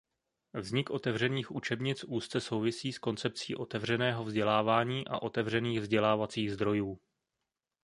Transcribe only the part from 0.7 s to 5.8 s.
otevřených učebnic úzce souvisí s koncepcí otevřeného vzdělávání a otevřených